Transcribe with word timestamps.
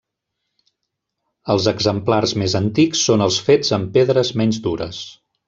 Els 1.55 1.67
exemplars 1.73 2.33
més 2.45 2.57
antics 2.61 3.05
són 3.11 3.25
els 3.27 3.39
fets 3.51 3.77
amb 3.79 3.93
pedres 4.01 4.35
menys 4.43 4.63
dures. 4.71 5.05